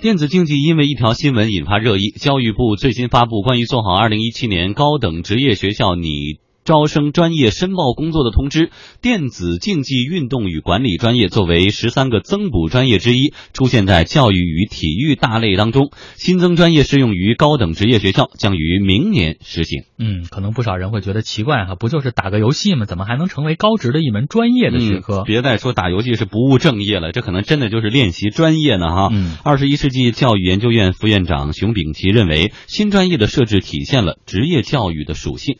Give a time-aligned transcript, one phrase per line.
[0.00, 2.10] 电子竞技因为一条新闻引发热议。
[2.10, 8.70] 教育部最新发布关于做好二零一七年高等职业学校拟招生专业申报工作的通知，
[9.00, 15.90] 电子竞技运动与管理专业作为十三个增补专业之一，出现在教育与体育大类当中。
[16.16, 19.84] 新增专业适用于高等职业学校，将于明年实行。
[19.98, 22.84] 嗯，可能不少人会觉得奇怪哈，不就是打个游戏吗？
[22.84, 25.20] 怎么还能成为高职的一门专业的学科？
[25.20, 29.08] 嗯、别再说打游戏是不务正业了，这可能真的就是练习专业呢哈。
[29.10, 35.56] 嗯，二十一世纪教育研究院副院长熊丙奇认为，新专业的设置体现了职业教育的属性。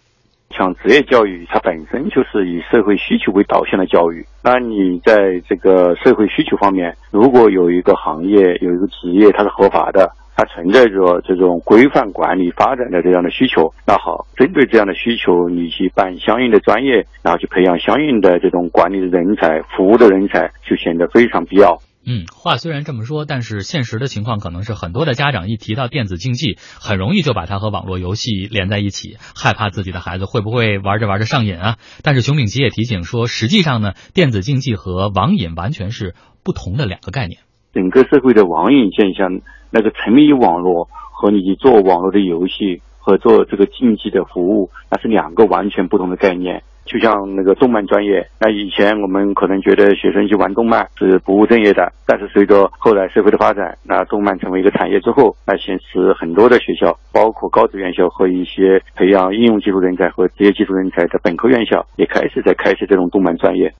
[0.50, 4.24] 像职业教育，它本身就是以社会需求为导向的教育。
[4.42, 21.78] 那你在这个社会需求方面，如果有一个行业、有一个职业，它是合法的，它存在着这种规范管理发展的这样的需求，那好，针对这样的需求，你去办相应的专业，然后去培养相应的这种管理的人才、服务的人才，就显得非常必要。
[22.10, 31.76] 嗯，话虽然这么说，但是现实的情况可能是很多的家长一提到电子竞技，很容易就把它和网络游戏连在一起，害怕自己的孩子会不会玩着玩着上瘾啊。
[32.02, 37.40] 但是熊丙奇也提醒说，实际上呢，电子竞技和网瘾完全是不同的两个概念。
[37.74, 46.62] 整个社会的网瘾现象，那个沉迷于网络和你做网络的游戏和做这个竞技的服务，那是两个完全不同的概念。
[46.88, 63.70] 就像那个动漫专业，那以前我们可能觉得学生去玩动漫是不务正业的，但是随着后来社会的发展，那动漫成为一个产业之后，那现实很多的学校，包括高职院校和一些培养应用技术人才和职业技术人才的本科院校，也开始在开设这种动漫专业。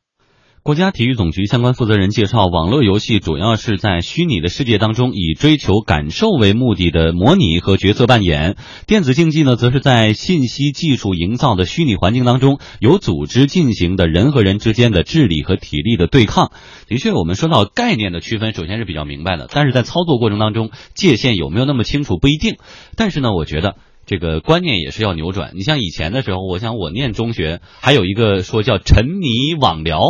[0.69, 8.53] 国家体育总局相关负责人介绍，网络游戏主要是在虚拟的世界当中，以追求感受为目的的模拟和角色扮演；
[8.87, 16.53] 电子竞技呢，则是在信息技术营造的虚拟环境当中，有组织进行的人和人之间的智力和体力的对抗。
[16.87, 22.57] 的确，我们说到概念的区分，首先是比较明白的，但是在操作过程当中，界限有没有那么清楚不一定。
[22.95, 23.77] 但是呢，我觉得。
[24.05, 25.51] 这个观念也是要扭转。
[25.55, 30.01] 你像以前的时候，我想我念中学，还有一个说叫沉迷网聊。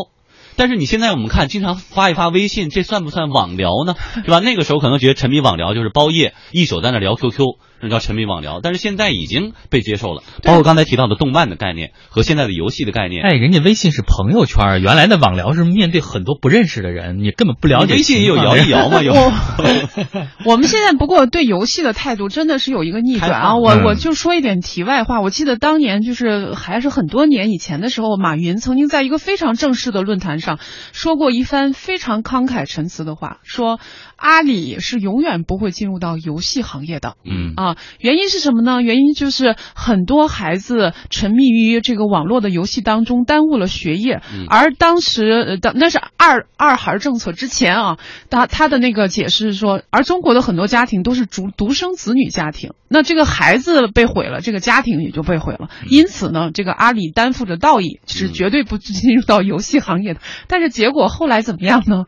[0.58, 3.94] 但是你现在我们看，经常发一发微信，这算不算网聊呢？
[4.24, 4.40] 对吧？
[4.40, 7.38] 那个时候可能觉得沉迷网聊就是包夜一宿在那聊 QQ，
[7.80, 8.60] 那叫沉迷网聊。
[8.62, 13.22] 但是现在已经被接受了，包括刚才提到的动漫的概念和现在的游戏的概念。
[13.22, 17.94] 哎，人家微信是朋友圈，原来的网聊是面对很多不认识的人，你根本不了解。
[17.94, 19.02] 微信也有摇一摇嘛？
[19.02, 19.14] 有。
[20.44, 23.56] 我们现在不过对游戏的态度真的是有一个逆转啊！
[23.56, 30.58] 我我就说一点题外话，我记得当年就是还是很多年以前的时候，马云曾经在一个非常正式的论坛上。
[30.92, 33.78] 说过一番非常慷慨陈词的话，说
[34.16, 37.14] 阿里是永远不会进入到游戏行业的。
[37.24, 37.67] 嗯啊，
[37.98, 38.80] 原因是什么呢？
[38.80, 44.22] 原因就是很多孩子沉迷于这个网络的游戏当中，耽误了学业。
[44.32, 47.98] 嗯、而当时的那是二二孩政策之前啊，
[48.30, 55.68] 他他的那个解释是说，而中国的很多家庭都是独独生子女家庭，那这个孩子被毁了，这个家庭也就被毁了。
[55.88, 60.20] 因此呢，这个阿里担负着道义，是绝对不进入到游戏行业的。
[60.46, 62.04] 但是结果后来怎么样呢？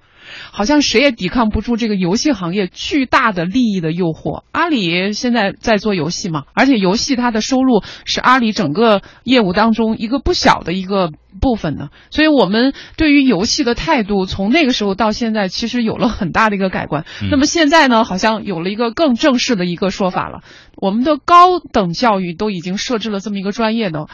[0.50, 4.42] 好像谁也抵抗不住这个游戏行业巨大的利益的诱惑。
[4.52, 11.10] 阿里现在在做游戏嘛，而且游戏它的收入是阿里整个业务当中一个不小的一个
[11.40, 11.88] 部分呢。
[12.10, 17.04] 所以我们对于游戏的态度，从那个时候到现在，其实有了很大的一个改观。
[17.30, 20.42] 那么现在呢，好像有了一个更正式的一个说法了。
[20.76, 24.06] 我们的高等教育都已经设置了这么一个专业的。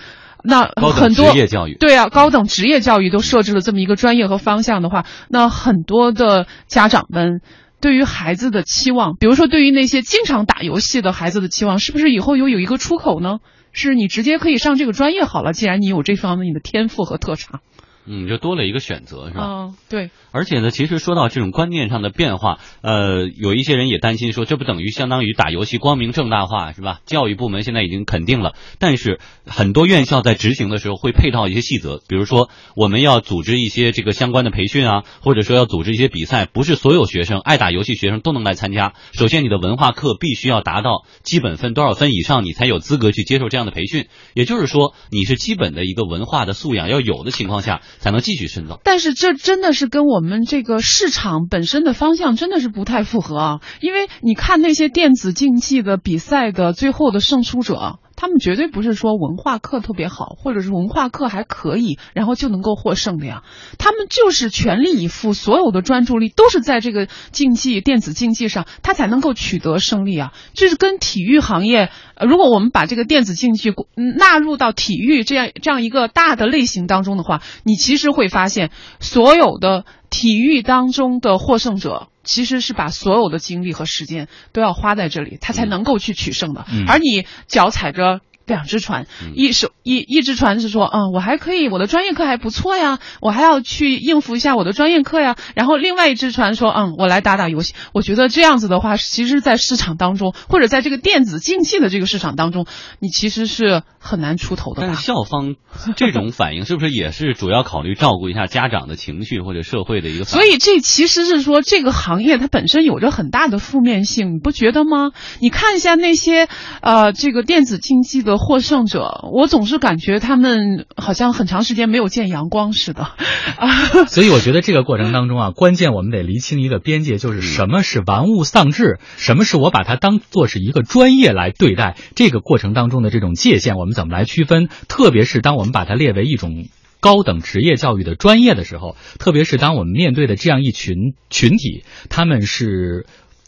[0.47, 7.41] 那很多职业教育对啊，高等职业教育都设置了这么一个专业和方向的话，那很多的家长们
[7.81, 13.39] 对于孩子的期望，比如说对于那些经常打游戏的孩子的期望，是不是以后有有一个出口呢？
[13.73, 17.61] 是你直接可以上这个专业好了，既然你有这方面的天赋和特长。
[18.07, 19.45] 嗯，就多了一个选择，是吧？
[19.45, 20.11] 嗯，对。
[20.33, 27.01] 而且呢，其实说到这种观念上的变化，呃，有一些人也担心说，这不等于相当于打游戏光明正大化，是吧？
[27.07, 38.93] 教育部门现在已经肯定了，但是很多院校在执行的时候会配套一些细则，比如说我们要组织一些这个相关的培训啊，或者说要组织一些比赛，不是所有学生爱打游戏学生都能来参加。
[39.13, 44.07] 首先，你的文化课必须要达到基本分多少分以上，你才有资格去接受这样的培训。
[44.35, 48.81] 也就是说，你是基本的一个文化的素养要有的情况下，才能继续深造。
[48.85, 53.61] 但是这真的是跟我们这个市场本身的方向真的是不太符合啊！
[53.81, 57.99] 因为你看那些电子竞技的比赛的最后的胜出者。
[58.17, 63.43] 他们绝对不是说文化课特别好，或者是文化课还可以，然后就能够获胜的呀。
[63.79, 70.33] 他们就是全力以赴，所有的专注力都是在这个竞技、电子竞技上，他才能够取得胜利啊。
[70.55, 73.75] 就是跟体育行业，呃，如果我们把这个电子竞技
[74.17, 82.09] 纳入到体育这样这样一个大的类型当中的话，你其实会发现，所有的体育当中的获胜者。
[82.27, 86.67] 其实是把所有的精力和时间都要花在这里，他才能够去取胜的。
[86.71, 88.21] 嗯而你脚踩着。
[88.47, 95.37] 两只船，一手一一只船是说，嗯，我还可以，我的专业课还不错呀，我还要去应付一下我的专业课呀。
[95.55, 97.75] 然后另外一只船说，嗯，我来打打游戏。
[97.93, 102.67] 我觉得这样子的话，其实，在市场当中，或者在这个电子竞技的这个市场当中，
[103.01, 105.03] 你其实是很难出头的吧但是？
[105.03, 105.57] 校方
[105.97, 110.47] 这种反应是不是也是主要考虑照顾一下家长的情绪或者社会的一个反应？
[110.47, 115.11] 所以这其实是说，这个行业它本身有着很大的负面性，你不觉得吗？
[115.41, 116.49] 你看一下那些
[116.81, 123.03] 呃，这个电子竞技的获胜者，我总是感觉他们好像很长时间没有见阳光似的。
[123.03, 123.69] 啊，
[124.09, 131.97] 所以我觉得这个过程当中啊， 关键我们得厘清一个边界，就是什么是玩物丧志，什么是我把它当做是一个专业来对待。
[132.15, 134.69] 这个过程当中的这种界限，我们怎么来区分？
[134.89, 136.67] 特别是当我们把它列为一种。
[136.99, 143.07] 高等职业教育的专业的时候，特别是当我们面对的这样一群群体，他们是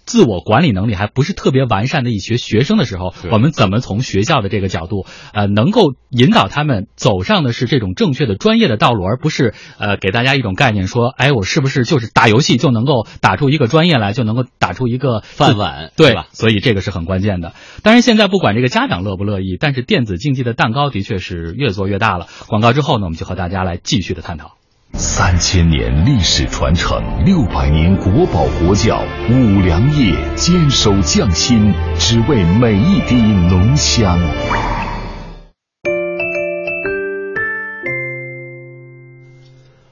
[0.08, 16.26] 自我管理能力还不是特别完善的一些学生的时候，我们怎么从学校的这个角度，呃，能够引导他们走上的是这种正确的专业的道路，而不是呃给大家一种概念说，哎，我是不是就是打游戏就能够打出一个专业来，就能够打出一个饭碗对吧？
[16.32, 17.52] 所以这个是很关键的。
[17.82, 22.26] 当然，现在不管这个家长乐不乐意，但是电子竞技的蛋糕的确是越做越大了。
[22.49, 24.57] 广告之后呢，我们就和大家来继续的探讨。
[25.00, 29.00] 三千年历史传承，六百年国宝国窖，
[29.31, 34.19] 五粮液坚守匠心，只为每一滴浓香。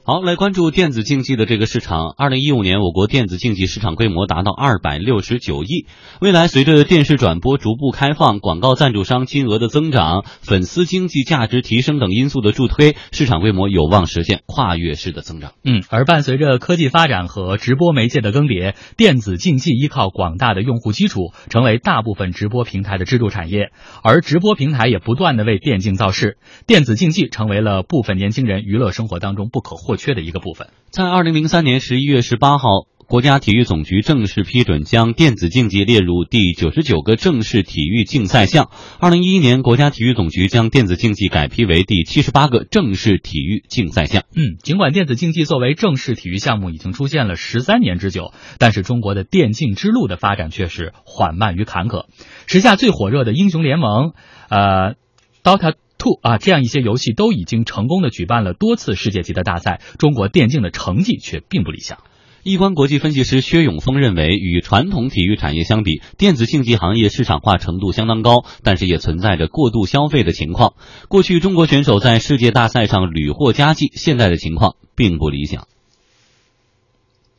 [0.09, 2.15] 好，来关注电子竞技的这个市场。
[2.17, 5.85] 二零一五年，我国电子竞技市场规模达到二百六十九亿。
[6.21, 15.51] 未来随着电视转播逐步开放、广告赞助商金额的增长、粉丝经济价值提升等因素的助推，市场规模有望实现跨越式的增长。
[15.65, 23.73] 嗯，而伴随着科技发展和直播媒介的更迭，电子竞技依靠广大的用户基础，成为大部分直播平台的支柱产业。
[24.03, 30.69] 而直播平台也不断的为电竞造势，电子竞技成为了部分年轻人娱乐生活当中不可或缺的一个部分。
[30.89, 32.67] 在二零零三年十一月十八号，
[33.07, 38.69] 国家体育总局正式批准将电子竞技列入第九十九个正式体育竞赛项。
[38.99, 44.23] 二零一一年，国家体育总局将电子竞技改批为第七十八个正式体育竞赛项。
[44.35, 52.05] 嗯，尽管电子竞技作为正式体育项目已经出现了十三年之久，但是中国的电竞之路的发展却是缓慢与坎坷。
[52.45, 54.11] 时下最火热的英雄联盟，
[54.49, 54.95] 呃
[55.43, 55.75] ，Dota。
[56.21, 61.99] 啊，这样一些游戏都已经成功的举办了多次世界级的大赛，中国电竞的成绩却并不理想。
[62.43, 70.73] 易观国际分析师薛永峰认为，与传统体育产业相比，电子竞技行业市场化程度相当高，但是也存在着过度消费的情况。
[71.09, 75.67] 过去中国选手在世界大赛上屡获佳绩，现在的情况并不理想。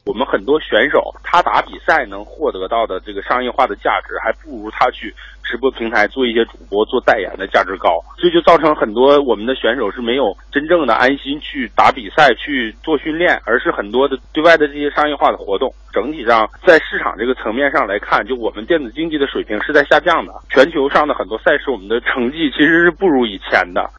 [0.09, 5.15] 我们很多选手，他打比赛能获得到的这个商业化的价值，还不如他去
[5.45, 8.01] 直播平台做一些主播、做代言的价值高。
[8.17, 15.71] 所以就造成很多我们的选手是没有真正的安心去打比赛、去做训练，而是很多的对外的这些商业化的活动。
[15.93, 20.33] 整体上，在市场这个层面上来看，就我们电子竞技的水平是在下降的。
[20.49, 23.91] 全球上的很多赛事，我们的成绩其实是不如以前的。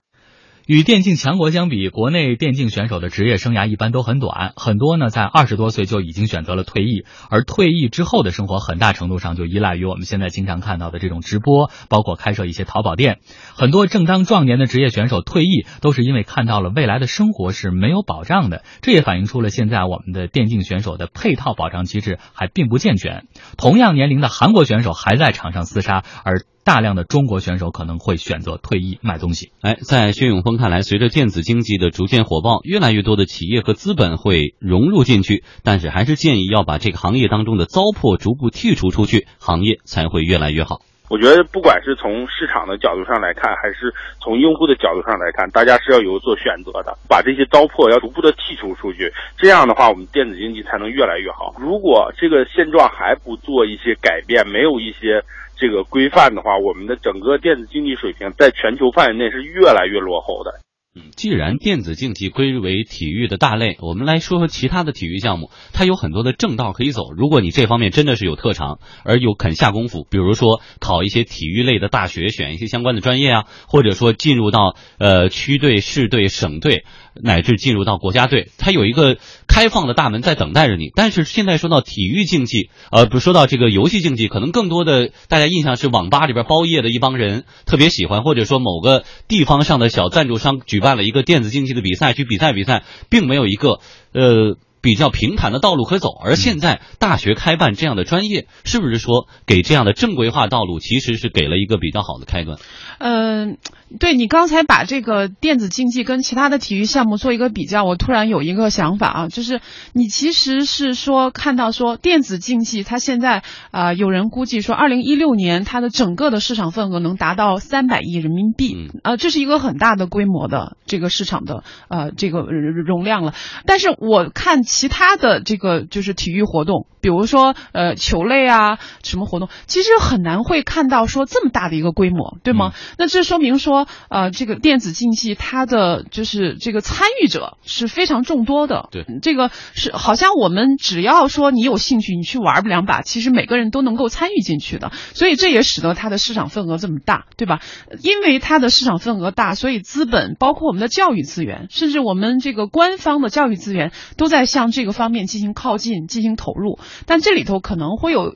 [0.69, 13.17] 与电竞强国相比，国内电竞选手的职业生涯一般都很短，很多呢在二十多岁就已经选择了退役，而退役之后的生活很大程度上就依赖于我们现在经常看到的这种直播，包括开设一些淘宝店。
[13.55, 23.25] 很多正当壮年的职业选手退役，都是因为看到了未来的生活是没有保障的，这也反映出了现在我们的电竞选手的配套保障机制还并不健全。
[23.57, 29.49] 同样年龄的韩国选手还在场上厮杀，而大量的中国选手可能会选择退役卖东西。
[29.61, 40.81] 哎，在薛永峰看来，随着电子经济的逐渐火爆，越来越多的企业和资本会融入进去，但是还是建议要把这个行业当中的糟粕逐步剔除出去，行业才会越来越好。
[41.09, 49.11] 我觉得，不管是从市场的角度上来看，还是从用户的角度上来看，大家是要有所选择的，把这些糟粕要逐步的剔除出去。
[49.35, 51.55] 这样的话，我们电子竞技才能越来越好。
[51.59, 55.19] 如果这个现状还不做一些改变，没有一些
[55.57, 60.53] 这个规范的话，我们的整个电子竞技水平在全球范围内是越来越落后的。
[60.95, 67.11] 嗯，既然电子竞技归为体育的大类，我们来说说其他的体育项目，它有很多的正道可以走。
[67.15, 80.91] 如果你这方面真的是有特长，而又肯下功夫，比如说考一些体育类的大学，选一些相关的专业啊，或者说进入到呃区队、市队、省队，乃至进入到国家队，它有一个开放的大门在等待着你。
[80.95, 93.79] 但是现在说到体育竞技，呃，不说到这个游戏竞技，可能更多的大家印象是网吧里边包夜的一帮人特别喜欢，或者说某个地方上的小赞助商举办了一个电子竞技的比赛，去比赛比赛，并没有一个
[94.13, 102.57] 呃比较平坦的道路可走，而现在大学开办这样的专业，是不是说给这样的正规化道路其实是给了一个比较好的开端？
[102.99, 103.57] 嗯、
[103.97, 109.61] 对你刚才把这个电子竞技跟其他的体育项目做一个比较，我突然有一个想法啊，就是
[109.93, 123.33] 你其实是说看到说电子竞技它现在啊、呃有人估计说，二零一六年它的整个的市场份额能达到三百亿人民币，嗯呃，这是一个很大的规模的这个市场的呃这个容量了。
[123.65, 132.73] 但是我看其他的这个就是体育活动，比如说呃球类啊什么活动，其实很难会看到说这么大的一个规模，对吗？
[132.97, 133.78] 那这说明说
[134.09, 138.89] 呃这个电子竞技它的就是这个参与者是非常众多的。
[138.91, 144.91] 对，这个是好像我们只要说你有兴趣，你去玩两把，其实每个人都能够参与进去的。
[145.13, 147.59] 所以这也使得它的市场份额这么大，对吧？
[148.01, 156.79] 因为它的市场份额大，所以资本包括我们的教育资源，甚至我们这个官方的教育资源都在向这个方面进行靠近、进行投入。
[157.05, 158.35] 但这里头可能会有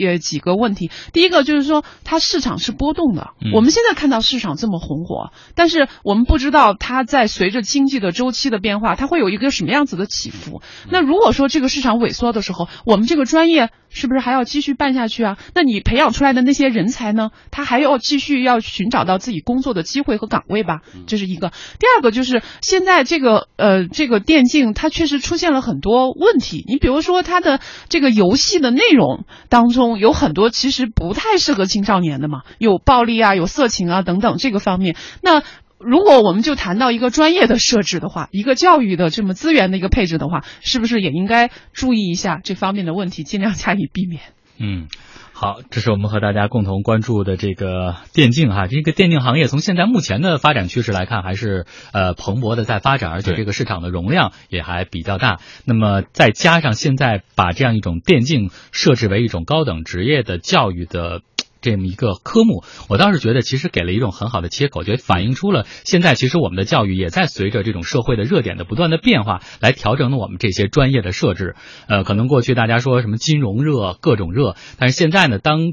[0.00, 0.90] 呃几个问题。
[1.12, 3.30] 第一个就是说，它市场是波动的。
[3.40, 10.62] 嗯我们现在看到市场这么红火，但是我们不知道它在随着经济的周期的变化，它会有一个什么样子的起伏。
[10.90, 15.38] 那如果说这个市场萎缩的时候，我们这个专业是不是还要继续办下去啊？
[15.54, 17.30] 那你培养出来的那些人才呢？
[17.50, 20.80] 他还要继续要寻找到自己工作的机会和岗位吧？
[21.06, 21.50] 这是一个。
[21.78, 26.64] 第二个就是现在这个呃这个电竞它确实出现了很多问题。
[26.66, 34.96] 你比如说它的这个游戏的内容当中有很多其实不太适合青少年的嘛，有暴力啊，有色情啊等等这个方面。
[35.20, 35.42] 那
[35.84, 44.22] 如果我们就谈到一个专业的设置的话，一个教育的这么资源的一个配置的话，是不是也应该注意一下这方面的问题，尽量加以避免？
[44.58, 44.86] 嗯，
[45.32, 55.40] 好，这是我们和大家共同关注的这个电竞哈，这个电竞行业从现在目前的发展趋势来看，还是呃蓬勃的在发展，而且这个市场的容量也还比较大。
[55.64, 61.22] 那么再加上现在把这样一种电竞设置为一种高等职业的教育的。
[61.62, 71.54] 这么一个科目，我倒是觉得其实给了一种很好的切口，就反映出了现在其实我们的教育也在随着这种社会的热点的不断的变化来调整了我们这些专业的设置。
[71.86, 75.72] 呃，可能过去大家说什么金融热、各种热，但是现在呢，当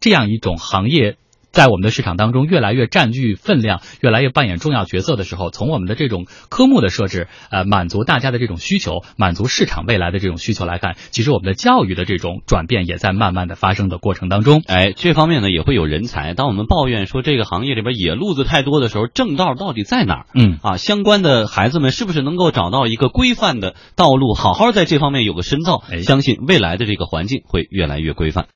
[0.00, 1.16] 这样一种行业
[1.52, 14.62] 在我们的市场当中越来越占据分量，越来越扮演重要角色的时候，从我们的这种科目的设置，呃，满足大家的这种需求，满足市场未来的这种需求来看，其实我们的教育的这种转变也在慢慢的发生的过程当中。
[14.66, 16.32] 哎，这方面呢也会有人才。
[16.34, 20.26] 当我们抱怨说这个行业里边野路子太多的时候，正道到底在哪儿？
[20.34, 25.82] 嗯，啊，相关的孩子们是不是能够找到一个规范的道路，好好在这方面有个深造？
[25.90, 28.46] 哎相信未来的这个环境会越来越规范。